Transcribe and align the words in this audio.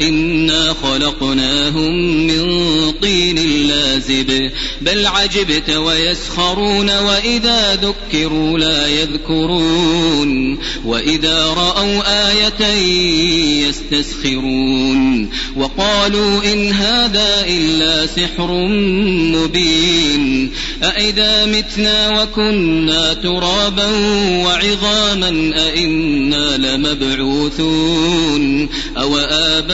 إنا 0.00 0.74
خلقناهم 0.82 1.92
من 2.26 2.42
طين 3.02 3.66
لازب 3.68 4.50
بل 4.80 5.06
عجبت 5.06 5.70
ويسخرون 5.70 6.90
وإذا 6.90 7.74
ذكروا 7.74 8.58
لا 8.58 8.86
يذكرون 8.86 10.58
وإذا 10.84 11.44
رأوا 11.44 12.30
آية 12.30 12.66
يستسخرون 13.68 15.30
وقالوا 15.56 16.52
إن 16.52 16.72
هذا 16.72 17.44
إلا 17.46 18.06
سحر 18.06 18.52
مبين 19.32 20.52
أإذا 20.82 21.46
متنا 21.46 22.22
وكنا 22.22 23.14
ترابا 23.14 23.86
وعظاما 24.44 25.28
أإنا 25.54 26.56
لمبعوثون 26.56 28.68
أو 28.96 29.16
آباؤنا 29.18 29.72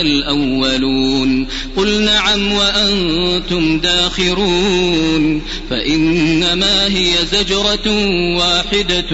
الأولون 0.00 1.46
قل 1.76 2.02
نعم 2.04 2.52
وأنتم 2.52 3.78
داخرون 3.78 5.42
فإنما 5.70 6.86
هي 6.86 7.12
زجرة 7.32 7.88
واحدة 8.36 9.10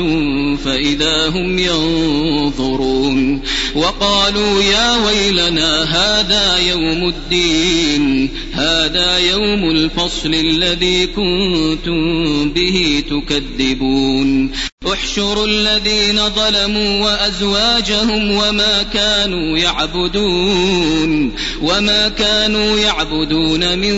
فإذا 0.65 1.29
هم 1.29 1.59
ينظرون 1.59 3.43
وقالوا 3.75 4.63
يا 4.63 5.07
ويلنا 5.07 5.83
هذا 5.83 6.59
يوم 6.59 7.09
الدين 7.09 8.31
هذا 8.53 9.19
يوم 9.19 9.71
الفصل 9.71 10.35
الذي 10.35 11.07
كنتم 11.07 12.51
به 12.51 13.03
تكذبون 13.11 14.51
احشروا 14.87 15.47
الذين 15.47 16.21
ظلموا 16.31 17.05
وأزواجهم 17.05 18.31
وما 18.31 18.83
كانوا 18.83 19.59
يعبدون 19.59 21.33
وما 21.63 22.09
كانوا 22.09 22.79
يعبدون 22.79 23.79
من 23.79 23.93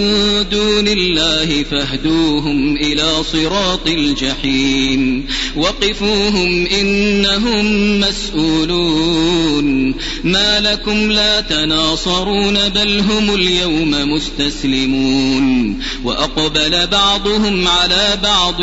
دون 0.50 0.88
الله 0.88 1.62
فاهدوهم 1.70 2.76
إلى 2.76 3.24
صراط 3.32 3.86
الجحيم 3.86 5.26
وقفوهم 5.56 6.66
إنهم 6.66 8.00
مسؤولون. 8.00 9.94
ما 10.24 10.60
لكم 10.60 11.12
لا 11.12 11.40
تناصرون 11.40 12.68
بل 12.68 13.00
هم 13.00 13.34
اليوم 13.34 13.90
مستسلمون. 13.90 15.80
وأقبل 16.04 16.86
بعضهم 16.86 17.68
على 17.68 18.18
بعض 18.22 18.60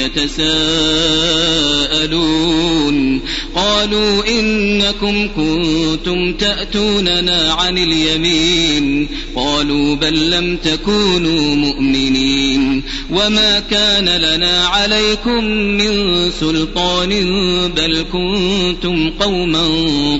يتساءلون. 0.00 1.09
يتساءلون. 1.10 3.20
قالوا 3.54 4.28
إنكم 4.28 5.28
كنتم 5.36 6.32
تأتوننا 6.32 7.52
عن 7.52 7.78
اليمين. 7.78 9.08
قالوا 9.36 9.96
بل 9.96 10.30
لم 10.30 10.56
تكونوا 10.56 11.54
مؤمنين. 11.54 12.82
وما 13.10 13.60
كان 13.60 14.08
لنا 14.08 14.66
عليكم 14.66 15.44
من 15.44 16.30
سلطان 16.40 17.10
بل 17.76 18.04
كنتم 18.12 19.10
قوما 19.10 19.68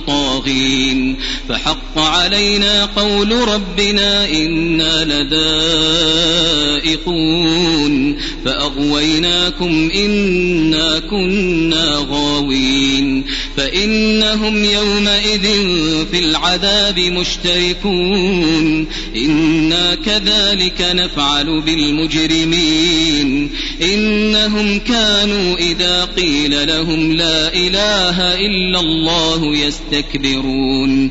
طاغين. 0.07 1.17
فحق 1.51 1.99
علينا 1.99 2.85
قول 2.85 3.33
ربنا 3.33 4.29
إنا 4.31 5.05
لذائقون 6.85 8.17
فأغويناكم 8.45 9.91
إنا 9.95 10.99
كنا 10.99 12.07
غاوين 12.11 13.25
فإنهم 13.57 14.65
يومئذ 14.65 15.43
في 16.11 16.19
العذاب 16.19 16.99
مشتركون 16.99 18.87
إنا 19.17 19.95
كذلك 19.95 20.87
نفعل 20.93 21.61
بالمجرمين 21.61 23.51
إنهم 23.83 24.79
كانوا 24.79 25.57
إذا 25.57 26.05
قيل 26.05 26.69
لهم 26.69 27.13
لا 27.13 27.55
إله 27.55 28.35
إلا 28.35 28.81
الله 28.81 29.57
يستكبرون 29.57 31.11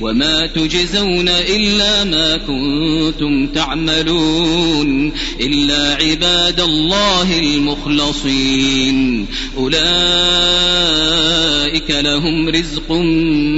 وما 0.00 0.46
تجزون 0.46 1.28
إلا 1.28 2.04
ما 2.04 2.36
كنتم 2.36 3.46
تعملون 3.46 5.12
إلا 5.40 5.94
عباد 5.94 6.60
الله 6.60 7.38
المخلصين 7.38 9.26
أولئك 9.56 9.74
لهم 11.90 12.48
رزق 12.48 12.92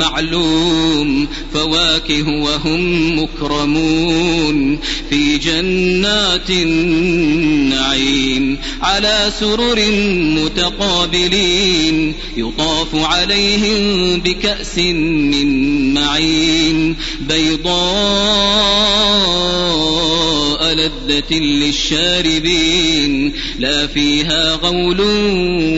معلوم 0.01 1.29
فواكه 1.55 2.29
وهم 2.29 3.19
مكرمون 3.19 4.79
في 5.11 5.39
جنات 5.39 6.51
النعيم 6.51 8.17
على 8.83 9.33
سرر 9.41 9.91
متقابلين 10.45 12.15
يطاف 12.37 12.95
عليهم 12.95 14.21
بكأس 14.21 14.79
من 14.79 15.95
معين 15.95 16.36
بيضاء 17.21 17.77
لذة 20.75 21.35
للشاربين. 21.35 23.33
لا 23.59 23.87
فيها 23.87 24.55
غول 24.55 25.01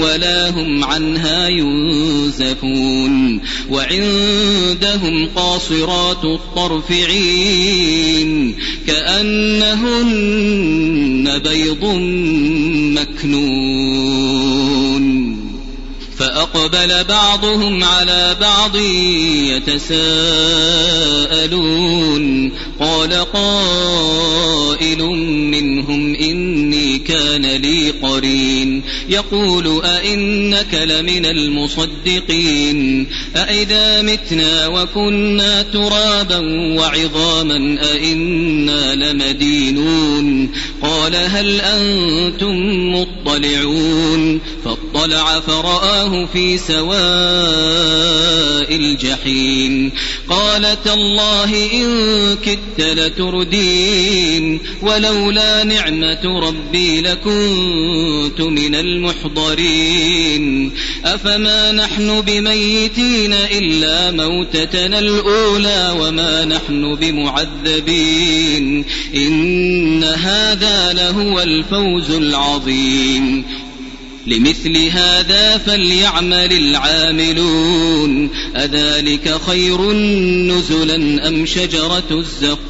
ولا 0.03 0.51
هم 0.51 0.85
عنها 0.85 1.49
ينزفون. 1.49 3.41
وعندهم 3.71 5.29
قاصرات 5.37 6.25
الطرف 6.25 6.93
عين 6.93 8.55
كأنهن 8.87 10.19
بيض 11.39 11.85
مكنون. 13.01 14.28
فأقبل 16.39 17.05
بعضهم 17.05 17.85
على 17.85 18.37
بعض 18.41 18.77
يتساءلون. 19.67 20.29
قال 22.81 23.13
قائل 23.33 25.03
منهم 25.51 26.15
إني 26.15 26.99
كان 26.99 27.47
لي 27.47 27.93
قرين 28.09 28.83
يقول 29.09 29.85
أئنك 29.85 30.75
لمن 30.75 31.27
المصدقين؟ 31.27 33.07
أئذا 33.37 34.03
متنا 34.03 34.67
وكنا 34.67 35.63
ترابا 35.63 36.39
وعظاما 36.79 37.79
أئنا 37.93 38.95
لمدينون؟ 38.95 40.51
قال 40.83 41.17
هل 41.17 41.61
أنتم 41.61 42.55
مطلعون؟ 42.95 44.41
فاطلع 44.65 45.41
فرآه 45.41 46.27
في 46.33 46.59
سواء 46.59 46.89
الجحيم. 48.77 49.93
قال 50.29 50.83
تالله 50.85 51.73
إن 51.73 52.37
كدت 52.37 52.81
لتردين 52.81 54.61
ولولا 54.83 55.65
نعمة 55.65 56.41
ربي 56.41 57.01
لكنت 57.01 57.98
من 58.41 58.75
المحضرين. 58.75 60.73
أفما 61.05 61.73
نحن 61.73 62.21
بميتين 62.21 63.33
إلا 63.33 64.11
موتتنا 64.11 64.99
الأولى 64.99 65.95
وما 66.01 66.45
نحن 66.45 66.95
بمعذبين. 66.95 68.85
إن 69.15 70.05
هذا 70.05 70.93
لهو 70.93 71.41
الفوز 71.41 72.11
العظيم. 72.11 73.45
لمثل 74.27 74.77
هذا 74.77 75.59
فليعمل 75.59 76.53
العاملون. 76.53 78.31
أذلك 78.57 79.41
خير 79.47 79.93
نزلا 79.93 81.29
أم 81.29 81.47
شجرة 81.47 82.05
الزقوم؟ 82.11 82.68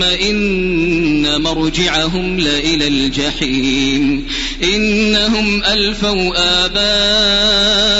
ثم 0.00 0.06
إن 0.06 1.42
مرجعهم 1.42 2.40
لإلى 2.40 2.88
الجحيم 2.88 4.26
إنهم 4.62 5.64
ألفوا 5.64 6.32
آباءهم 6.64 7.99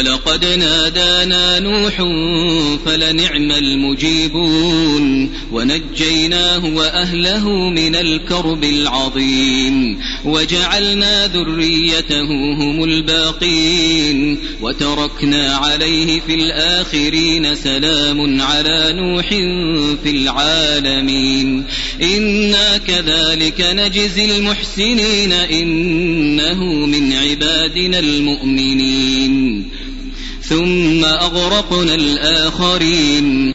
ولقد 0.00 0.44
نادانا 0.44 1.58
نوح 1.58 1.94
فلنعم 2.84 3.52
المجيبون 3.52 5.30
ونجيناه 5.52 6.64
وأهله 6.64 7.48
من 7.70 7.96
الكرب 7.96 8.64
العظيم 8.64 10.00
وجعلنا 10.24 11.26
ذريته 11.26 12.24
هم 12.54 12.84
الباقين 12.84 14.38
وتركنا 14.60 15.56
عليه 15.56 16.20
في 16.20 16.34
الآخرين 16.34 17.54
سلام 17.54 18.42
على 18.42 18.92
نوح 18.92 19.28
في 20.02 20.10
العالمين 20.10 21.64
إنا 22.02 22.76
كذلك 22.76 23.60
نجزي 23.60 24.38
المحسنين 24.38 25.32
إنه 25.32 26.64
من 26.64 27.12
عبادنا 27.12 27.98
المؤمنين 27.98 29.70
ثم 30.50 31.04
أغرقنا 31.04 31.94
الآخرين. 31.94 33.54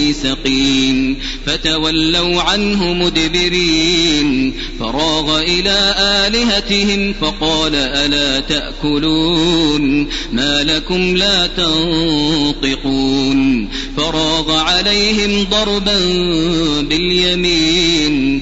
سقيم. 0.23 1.17
فتولوا 1.45 2.41
عنه 2.41 2.93
مدبرين. 2.93 4.53
فراغ 4.79 5.41
إلى 5.41 5.95
آلهتهم 5.97 7.13
فقال 7.21 7.75
ألا 7.75 8.39
تأكلون؟ 8.39 10.07
ما 10.33 10.63
لكم 10.63 11.17
لا 11.17 11.47
تنطقون. 11.47 13.69
فراغ 13.97 14.51
عليهم 14.51 15.47
ضربا 15.51 15.99
باليمين. 16.81 18.41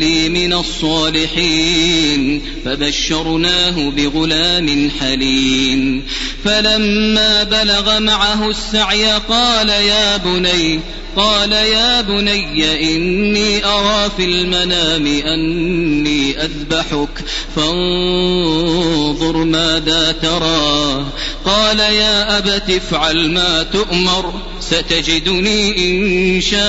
لي 0.00 0.28
من 0.28 0.52
الصالحين 0.52 2.42
فبشرناه 2.64 3.90
بغلام 3.90 4.90
حليم. 5.00 6.06
فلما 6.44 7.42
بلغ 7.42 7.98
معه 7.98 8.50
السعي 8.50 9.06
قال 9.06 9.68
يا 9.68 10.16
بني 10.16 10.80
قال 11.16 11.52
يا 11.52 12.00
بني 12.00 12.96
إني 12.96 13.64
أرى 13.64 14.10
في 14.16 14.24
المنام 14.24 15.06
أني 15.06 16.42
أذبحك 16.42 17.24
فانظر 17.56 19.36
ماذا 19.36 20.12
ترى. 20.22 21.06
قال 21.44 21.80
يا 21.80 22.38
أبت 22.38 22.70
افعل 22.70 23.30
ما 23.30 23.62
تؤمر. 23.62 24.49
ستجدني 24.60 25.90
إن 25.90 26.40
شاء 26.40 26.60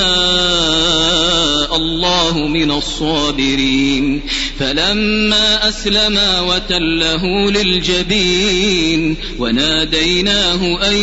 الله 1.75 2.47
من 2.47 2.71
الصابرين. 2.71 4.21
فلما 4.59 5.69
أسلما 5.69 6.41
وتله 6.41 7.51
للجبين 7.51 9.17
وناديناه 9.39 10.87
أن 10.89 10.95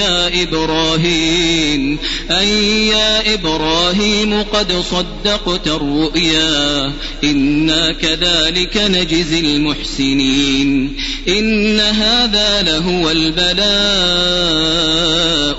يا 0.00 0.42
إبراهيم 0.42 1.98
أن 2.30 2.48
يا 2.88 3.34
إبراهيم 3.34 4.42
قد 4.42 4.72
صدقت 4.90 5.66
الرؤيا 5.66 6.92
إنا 7.24 7.92
كذلك 7.92 8.76
نجزي 8.76 9.40
المحسنين. 9.40 10.96
إن 11.28 11.80
هذا 11.80 12.62
لهو 12.62 13.10
البلاء 13.10 13.56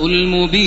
المبين. 0.05 0.66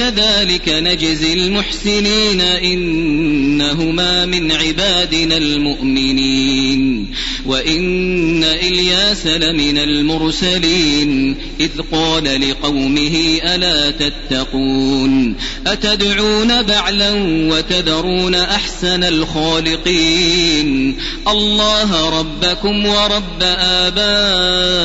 كذلك 0.00 0.68
نجزي 0.68 1.32
المحسنين 1.32 2.40
إنهما 2.40 4.26
من 4.26 4.52
عبادنا 4.52 5.36
المؤمنين 5.36 7.14
وإن 7.46 8.44
إلياس 8.44 9.26
لمن 9.26 9.78
المرسلين 9.78 11.36
إذ 11.60 11.70
قال 11.92 12.50
لقومه 12.50 13.40
ألا 13.44 13.90
تتقون 13.90 15.36
أتدعون 15.66 16.62
بعلا 16.62 17.12
وتذرون 17.52 18.34
أحسن 18.34 19.04
الخالقين 19.04 20.96
الله 21.28 22.20
ربكم 22.20 22.86
ورب 22.86 23.42
آبائكم 23.42 24.80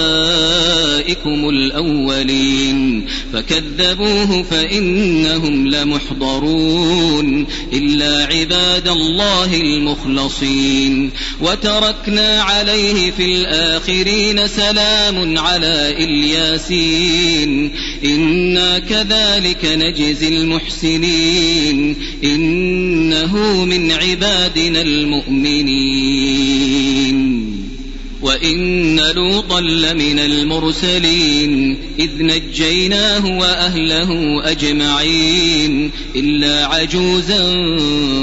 الأولين. 1.50 3.06
فكذبوه 3.34 4.44
فإنهم 4.44 5.68
لمحضرون. 5.68 7.48
إلا 7.74 8.26
عباد 8.26 8.88
الله 8.88 9.62
المخلصين. 9.62 11.12
وتركنا 11.42 12.42
عليه 12.42 13.12
في 13.12 13.26
الآخرين 13.26 14.48
سلام 14.48 15.38
على 15.38 15.96
إلياسين. 15.98 17.72
إنا 18.06 18.80
كذلك 18.80 19.66
نجزي 19.66 20.28
المحسنين. 20.28 21.96
إنه 22.24 23.66
من 23.66 23.92
عبادنا 23.92 24.82
المؤمنين. 24.82 27.05
وإن 28.26 29.00
لوطا 29.00 29.62
لمن 29.62 30.20
المرسلين 30.20 31.78
إذ 32.00 32.10
نجيناه 32.20 33.38
وأهله 33.38 34.42
أجمعين 34.52 35.92
إلا 36.16 36.66
عجوزا 36.66 37.44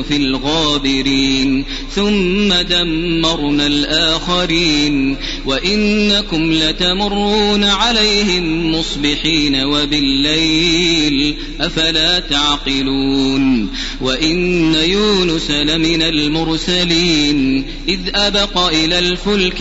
في 0.03 0.17
الغابرين 0.17 1.65
ثم 1.95 2.53
دمرنا 2.55 3.67
الآخرين 3.67 5.17
وإنكم 5.47 6.53
لتمرون 6.53 7.65
عليهم 7.65 8.75
مصبحين 8.75 9.65
وبالليل 9.65 11.35
أفلا 11.61 12.21
تعقلون 12.21 13.69
وإن 14.01 14.75
يونس 14.75 15.51
لمن 15.51 16.03
المرسلين 16.03 17.65
إذ 17.89 18.01
أبق 18.15 18.59
إلى 18.59 18.99
الفلك 18.99 19.61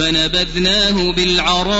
فنبذناه 0.00 1.12
بالعراء 1.12 1.70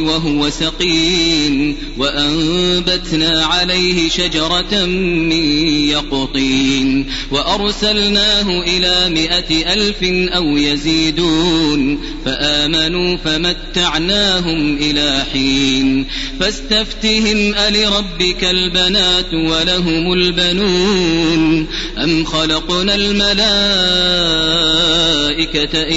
وهو 0.00 0.50
سقيم 0.50 1.76
وأنبتنا 1.98 3.44
عليه 3.44 4.08
شجرة 4.08 4.84
من 4.84 5.68
يقطين 5.88 7.06
وأرسلناه 7.30 8.62
إلى 8.62 9.10
مائة 9.14 9.72
ألف 9.72 10.02
أو 10.36 10.56
يزيدون 10.56 12.00
فآمنوا 12.24 13.16
فمتعناهم 13.16 14.78
إلى 14.80 15.24
حين 15.32 16.06
فاستفتهم 16.40 17.54
ألربك 17.54 18.44
البنات 18.44 19.34
ولهم 19.34 20.12
البنون 20.12 21.66
أم 21.98 22.24
خلقنا 22.24 22.94
الملائكة 22.94 23.38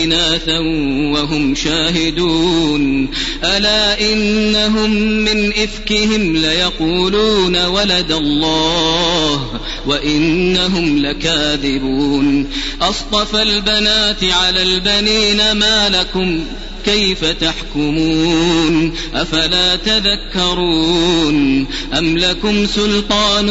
إناثا 0.04 0.31
وهم 1.14 1.56
شاهدون. 1.56 3.12
ألا 3.44 4.14
إنهم 4.14 4.92
من 5.00 5.54
إفكهم 5.54 6.38
ليقولون 6.38 7.66
ولد 7.66 8.12
الله 8.12 9.62
وإنهم 9.86 10.98
لكاذبون. 10.98 12.48
أصطفى 12.82 13.42
البنات 13.42 14.24
على 14.24 14.62
البنين 14.62 15.52
ما 15.52 15.90
لكم 15.90 16.44
كيف 16.92 17.26
تحكمون 17.26 18.94
أفلا 19.14 19.76
تذكرون 19.76 21.68
أم 21.98 22.18
لكم 22.18 22.68
سلطان 22.68 23.46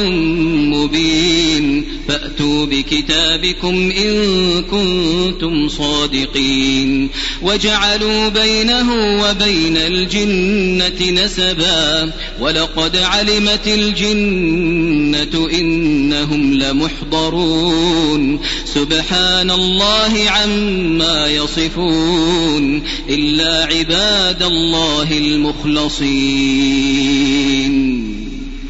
مبين 0.71 1.85
فأتوا 2.09 2.67
بكتابكم 2.67 3.93
إن 3.99 4.63
كنتم 4.63 5.69
صادقين 5.69 7.11
وجعلوا 7.43 8.29
بينه 8.29 8.93
وبين 9.23 9.77
الجنة 9.77 11.23
نسبا 11.23 12.13
ولقد 12.41 12.97
علمت 12.97 13.67
الجنة 13.67 15.49
إنهم 15.53 16.55
لمحضرون 16.55 18.41
سبحان 18.75 19.51
الله 19.51 20.31
عما 20.31 21.27
يصفون 21.29 22.83
إلا 23.09 23.30
عباد 23.41 24.43
الله 24.43 25.19
المخلصين. 25.19 26.51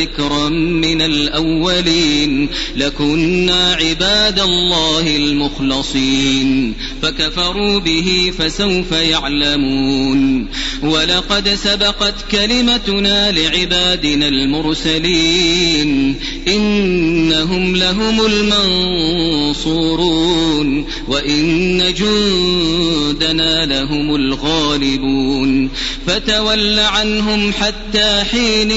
ذكرا 0.00 0.48
من 0.48 1.02
الأولين 1.02 2.48
لكنا 2.76 3.74
عباد 3.74 4.40
الله 4.40 5.16
المخلصين 5.16 6.74
فكفروا 7.02 7.80
به 7.80 8.32
فسوف 8.38 8.92
يعلمون 8.92 10.48
ولقد 10.82 11.48
سبقت 11.48 12.14
كلمتنا 12.30 13.32
لعبادنا 13.32 14.28
المرسلين 14.28 16.16
إنهم 16.48 17.76
لهم 17.76 18.26
المنصورون 18.26 20.00
وإن 21.08 21.94
جندنا 21.94 23.66
لهم 23.66 24.14
الغالبون 24.14 25.70
فتول 26.06 26.78
عنهم 26.78 27.52
حتى 27.52 28.24
حين 28.30 28.72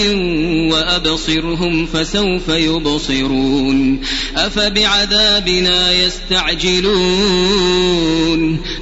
وأبصرهم 1.14 1.86
فسوف 1.86 2.50
يبصرون 2.50 4.02
أفبعذابنا 4.36 5.92
يستعجلون 5.92 6.94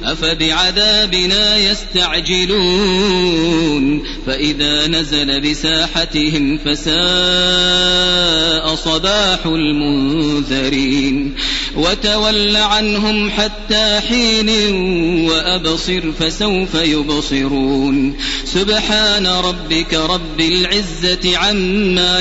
أفبعذابنا 0.04 1.56
يستعجلون 1.56 2.52
فإذا 4.26 4.86
نزل 4.86 5.40
بساحتهم 5.40 6.58
فساء 6.58 6.92
صباح 8.74 9.46
المنذرين 9.46 11.34
وتول 11.76 12.56
عنهم 12.56 13.30
حتى 13.30 14.00
حين 14.08 14.50
وأبصر 15.30 16.12
فسوف 16.20 16.74
يبصرون 16.74 18.16
سبحان 18.44 19.26
ربك 19.26 19.94
رب 19.94 20.40
العزة 20.40 21.38
عما 21.38 22.20